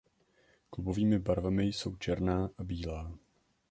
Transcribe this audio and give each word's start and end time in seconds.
Klubovými 0.69 1.19
barvami 1.19 1.65
jsou 1.65 1.95
černá 1.95 2.49
a 2.57 2.63
bílá. 2.63 3.11